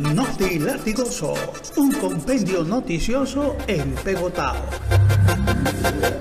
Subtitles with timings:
[0.00, 1.34] Noti Latigoso,
[1.76, 4.64] un compendio noticioso empegotado.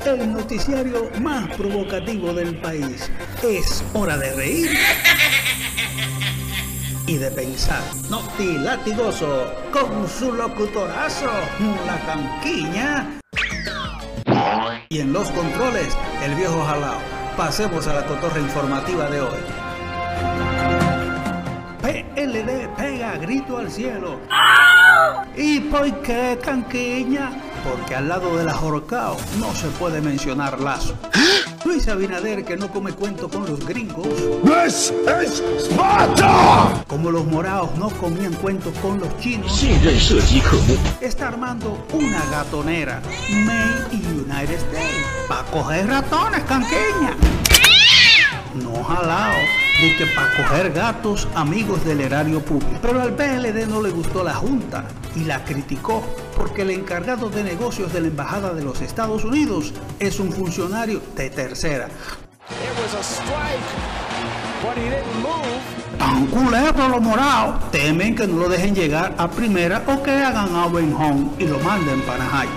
[0.05, 3.10] El noticiario más provocativo del país.
[3.42, 4.71] Es hora de reír
[7.08, 7.81] y de pensar.
[8.10, 11.32] Noti Latigoso, con su locutorazo,
[11.86, 13.22] la canquiña.
[14.90, 17.00] Y en los controles, el viejo jalao.
[17.38, 19.59] Pasemos a la cotorra informativa de hoy.
[21.90, 24.20] PLD pega grito al cielo.
[25.36, 27.31] ¿Y por qué Canquiña?
[27.64, 30.95] Porque al lado del ajorcao no se puede mencionar lazo.
[31.66, 34.08] Luis Abinader que no come cuento con los gringos.
[34.44, 36.84] ¡This es Sparta!
[36.88, 39.52] Como los moraos no comían cuentos con los chinos.
[41.02, 43.02] Está armando una gatonera.
[43.31, 45.06] May y United States.
[45.28, 47.16] Para coger ratones, canqueña.
[48.53, 49.69] No jalao.
[49.82, 52.80] Ni que para coger gatos amigos del erario público.
[52.82, 54.84] Pero al PLD no le gustó la Junta
[55.16, 56.03] y la criticó
[56.36, 61.02] porque el encargado de negocios de la Embajada de los Estados Unidos es un funcionario
[61.16, 61.88] de tercera.
[65.98, 67.72] Tan culebro los morados.
[67.72, 71.58] Temen que no lo dejen llegar a primera o que hagan a home y lo
[71.59, 72.50] manden para Anaheim.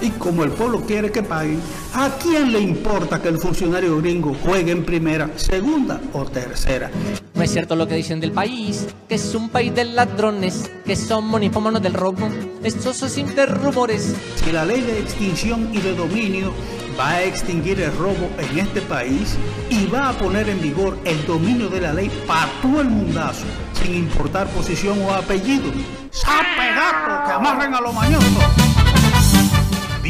[0.00, 1.60] Y como el pueblo quiere que paguen,
[1.92, 6.90] ¿a quién le importa que el funcionario gringo juegue en primera, segunda o tercera?
[7.34, 10.94] No es cierto lo que dicen del país, que es un país de ladrones, que
[10.94, 12.28] somos ninfómanos del robo.
[12.62, 14.14] Estos son simples rumores.
[14.36, 16.52] Si la ley de extinción y de dominio
[16.98, 19.36] va a extinguir el robo en este país
[19.70, 23.44] y va a poner en vigor el dominio de la ley para todo el mundazo,
[23.82, 25.70] sin importar posición o apellido.
[26.10, 28.87] ¡Sape gato que amarren a los mañosos!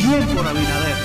[0.09, 0.97] Bien por Abinader.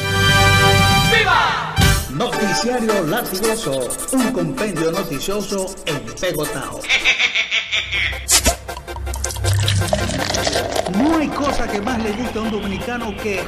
[1.11, 1.75] ¡Viva!
[2.11, 6.79] Noticiario Latigoso, un compendio noticioso en Pegotao.
[10.97, 13.43] No hay cosa que más le guste a un dominicano que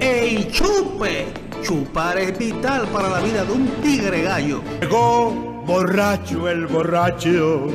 [0.00, 1.28] el chupe.
[1.62, 4.62] Chupar es vital para la vida de un tigre gallo.
[4.82, 5.30] Llegó
[5.66, 7.68] borracho el borracho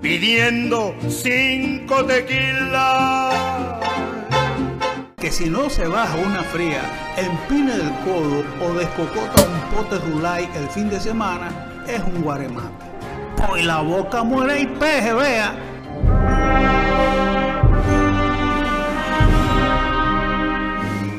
[0.00, 3.61] pidiendo cinco tequilas.
[5.22, 6.82] Que si no se baja una fría,
[7.16, 11.48] empina el codo o descocota un pote rulay el fin de semana,
[11.86, 12.66] es un guaremate.
[13.36, 15.54] Pues la boca muere y peje, vea.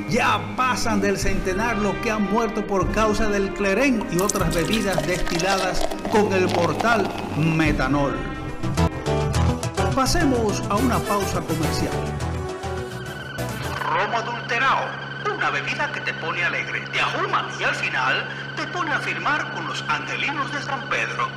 [0.10, 5.08] Ya pasan del centenar los que han muerto por causa del clerén y otras bebidas
[5.08, 8.18] destiladas con el mortal metanol.
[9.96, 12.33] Pasemos a una pausa comercial.
[14.04, 14.88] Romo adulterado,
[15.34, 18.28] una bebida que te pone alegre, te ahuma y al final
[18.58, 21.30] te pone a firmar con los angelinos de San Pedro.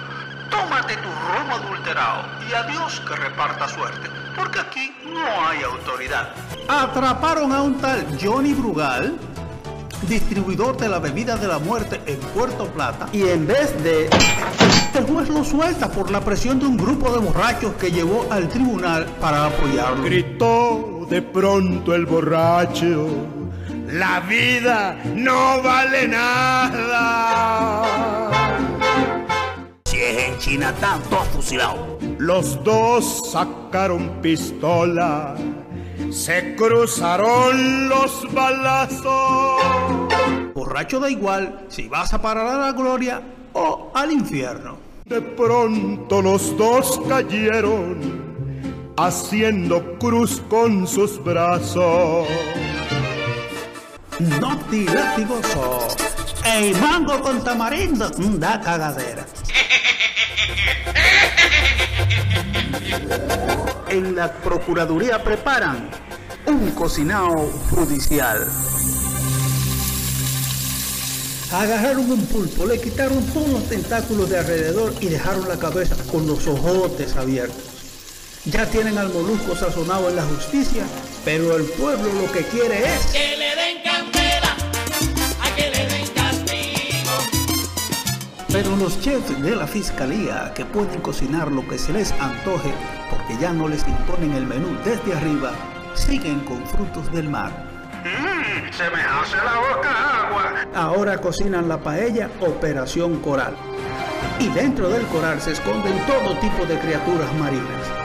[0.51, 6.31] Tómate tu romo adulterado y a Dios que reparta suerte, porque aquí no hay autoridad.
[6.69, 9.17] Atraparon a un tal Johnny Brugal,
[10.09, 14.11] distribuidor de la bebida de la muerte en Puerto Plata, y en vez de...
[14.93, 18.49] El juez lo suelta por la presión de un grupo de borrachos que llevó al
[18.49, 20.03] tribunal para apoyarlo.
[20.03, 23.09] Gritó de pronto el borracho,
[23.89, 27.83] la vida no vale nada.
[29.85, 31.79] Si es en China, están todos fusilados.
[32.19, 35.37] Los dos sacaron pistola,
[36.11, 39.63] se cruzaron los balazos.
[40.55, 43.23] Borracho da igual si vas a parar a la gloria
[43.53, 44.79] o al infierno.
[45.05, 48.36] De pronto los dos cayeron,
[48.97, 52.27] haciendo cruz con sus brazos.
[54.19, 55.89] Noti latigoso.
[56.45, 58.09] El mango con tamarindo
[58.39, 59.27] da cagadera.
[63.89, 65.91] En la Procuraduría preparan
[66.47, 67.35] un cocinado
[67.71, 68.47] judicial.
[71.53, 76.27] Agarraron un pulpo, le quitaron todos los tentáculos de alrededor y dejaron la cabeza con
[76.27, 77.76] los ojotes abiertos.
[78.47, 80.85] Ya tienen al molusco sazonado en la justicia,
[81.25, 83.07] pero el pueblo lo que quiere es...
[83.07, 84.57] Que le den candela,
[85.43, 87.11] a que le den castigo.
[88.53, 92.73] Pero los chefs de la fiscalía que pueden cocinar lo que se les antoje
[93.11, 95.51] porque ya no les imponen el menú desde arriba,
[95.95, 97.51] siguen con frutos del mar.
[98.05, 100.55] Mmm, se me hace la boca agua.
[100.73, 103.57] Ahora cocinan la paella Operación Coral.
[104.39, 107.96] Y dentro del coral se esconden todo tipo de criaturas marinas.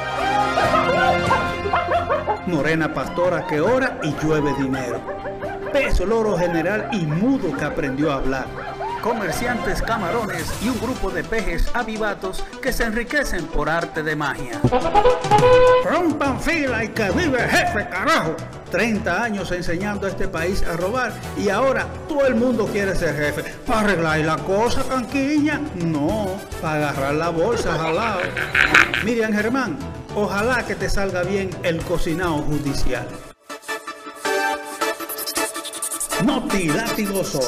[2.51, 5.00] Morena pastora que ora y llueve dinero.
[5.71, 8.45] Peso loro general y mudo que aprendió a hablar.
[9.01, 14.62] comerciantes camarones y un grupo de pejes avivatos que se enriquecen por arte de magia.
[15.83, 18.36] Rompan fila y que vive jefe, carajo.
[18.69, 23.15] 30 años enseñando a este país a robar y ahora todo el mundo quiere ser
[23.15, 23.44] jefe.
[23.65, 25.59] ¿Para arreglar la cosa, canquiña?
[25.83, 28.21] No, para agarrar la bolsa, jalado.
[29.03, 29.77] Miriam Germán,
[30.16, 33.08] ojalá que te salga bien el cocinado judicial.
[36.25, 37.42] Noti latigoso.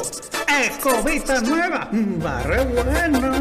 [0.48, 1.88] Escobita nueva.
[1.92, 3.32] Barre bueno.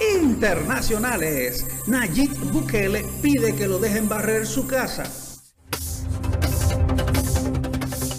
[0.00, 1.66] Internacionales.
[1.86, 5.27] Nayib Bukele pide que lo dejen barrer su casa.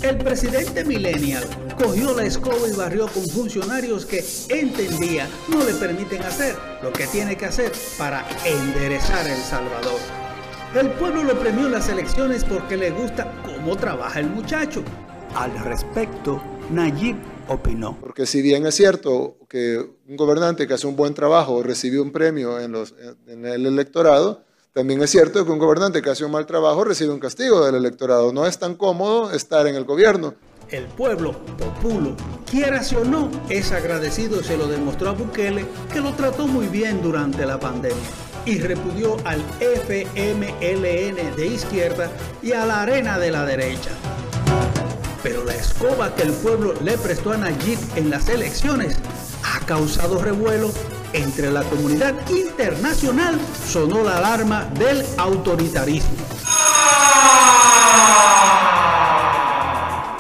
[0.10, 1.44] El presidente millennial
[1.78, 7.06] cogió la escoba y barrió con funcionarios que entendía no le permiten hacer lo que
[7.06, 10.00] tiene que hacer para enderezar El Salvador.
[10.74, 14.84] El pueblo lo premió en las elecciones porque le gusta cómo trabaja el muchacho.
[15.36, 16.42] Al respecto,
[16.72, 17.18] Nayib
[17.48, 17.96] opinó.
[18.02, 19.78] Porque si bien es cierto que
[20.08, 24.44] un gobernante que hace un buen trabajo recibe un premio en el electorado,
[24.74, 27.76] también es cierto que un gobernante que hace un mal trabajo recibe un castigo del
[27.76, 28.32] electorado.
[28.32, 30.36] No es tan cómodo estar en el gobierno.
[30.70, 32.16] El pueblo, populo,
[32.50, 37.02] quiera o no, es agradecido se lo demostró a Bukele, que lo trató muy bien
[37.02, 37.98] durante la pandemia
[38.46, 42.12] y repudió al FMLN de izquierda
[42.42, 43.92] y a la arena de la derecha.
[45.24, 48.98] Pero la escoba que el pueblo le prestó a Nayib en las elecciones
[49.44, 50.72] ha causado revuelo
[51.14, 53.40] entre la comunidad internacional.
[53.68, 56.10] Sonó la alarma del autoritarismo.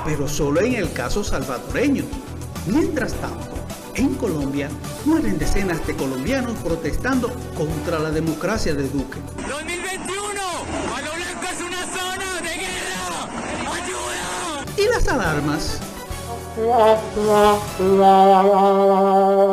[0.05, 2.03] Pero solo en el caso salvadoreño.
[2.65, 3.49] Mientras tanto,
[3.95, 4.69] en Colombia
[5.05, 9.19] mueren decenas de colombianos protestando contra la democracia de Duque.
[9.47, 10.41] 2021,
[10.89, 13.27] Palo Blanco es una zona de guerra.
[13.73, 14.65] ¡Ayuda!
[14.77, 15.79] ¿Y las alarmas?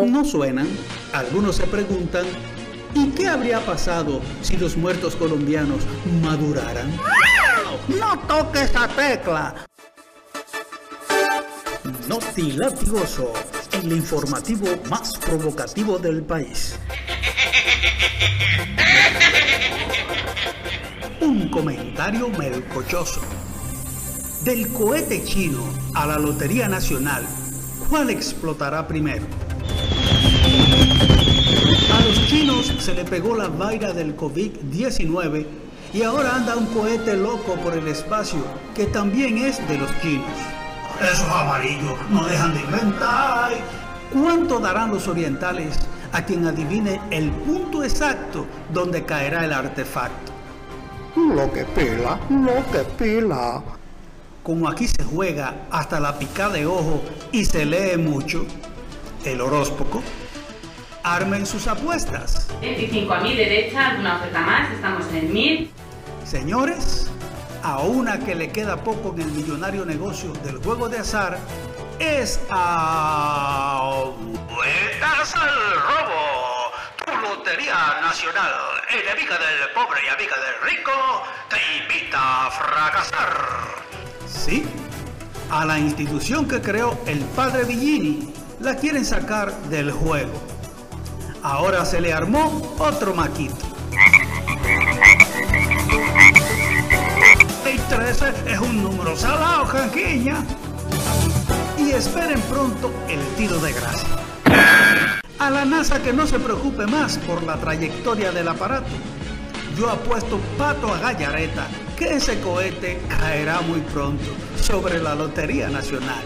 [0.07, 0.69] No suenan.
[1.17, 2.27] Algunos se preguntan,
[2.93, 5.81] ¿y qué habría pasado si los muertos colombianos
[6.21, 6.95] maduraran?
[7.89, 9.55] No toques esa tecla.
[12.07, 13.33] Noti Latigoso,
[13.73, 16.79] el informativo más provocativo del país.
[21.23, 23.23] Un comentario melcochoso.
[24.45, 25.65] Del cohete chino
[25.95, 27.25] a la Lotería Nacional,
[27.89, 29.25] ¿cuál explotará primero?
[31.93, 35.47] A los chinos se le pegó la vaina del COVID-19
[35.93, 38.41] y ahora anda un cohete loco por el espacio
[38.75, 40.27] que también es de los chinos.
[41.01, 43.53] Esos amarillos no dejan de inventar.
[44.13, 45.77] ¿Cuánto darán los orientales
[46.13, 50.33] a quien adivine el punto exacto donde caerá el artefacto?
[51.17, 53.63] Lo que pila, lo que pila.
[54.43, 58.45] Como aquí se juega hasta la picada de ojo y se lee mucho,
[59.25, 60.03] el horóscopo,
[61.07, 62.49] armen sus apuestas.
[62.61, 65.71] 25 a mi derecha, alguna oferta más, estamos en el 1000.
[66.25, 67.09] Señores,
[67.63, 71.39] a una que le queda poco en el millonario negocio del juego de azar
[72.01, 74.05] es a...
[74.53, 76.73] ¡Vueltas al robo!
[77.07, 78.53] Tu Lotería Nacional,
[78.91, 80.91] enemiga del pobre y amiga del rico,
[81.49, 83.29] te invita a fracasar.
[84.27, 84.67] Sí,
[85.51, 90.56] a la institución que creó el padre Villini la quieren sacar del juego.
[91.47, 93.55] Ahora se le armó otro maquito.
[97.73, 100.45] Y 13 es un número salado, canquiña.
[101.79, 104.09] Y esperen pronto el tiro de gracia.
[105.39, 108.91] A la NASA que no se preocupe más por la trayectoria del aparato.
[109.79, 114.25] Yo apuesto pato a gallareta que ese cohete caerá muy pronto
[114.61, 116.25] sobre la Lotería Nacional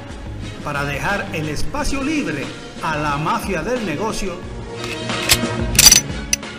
[0.64, 2.46] para dejar el espacio libre
[2.82, 4.59] a la mafia del negocio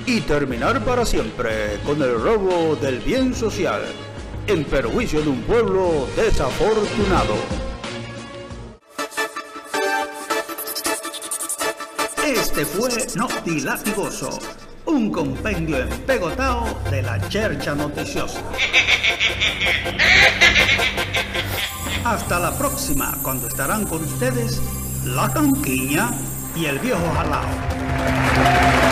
[0.05, 3.81] y terminar para siempre con el robo del bien social
[4.47, 7.35] en perjuicio de un pueblo desafortunado.
[12.25, 14.37] Este fue Noti Latigoso,
[14.85, 18.41] un compendio empegotado de la chercha noticiosa.
[22.03, 24.59] Hasta la próxima, cuando estarán con ustedes
[25.05, 26.11] la canquiña
[26.55, 27.80] y el viejo jalao.
[28.01, 28.90] Obrigado.